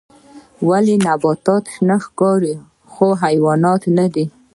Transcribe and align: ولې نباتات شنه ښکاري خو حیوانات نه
ولې 0.67 0.95
نباتات 1.05 1.63
شنه 1.73 1.97
ښکاري 2.05 2.53
خو 2.91 3.07
حیوانات 3.23 3.81
نه 3.95 4.05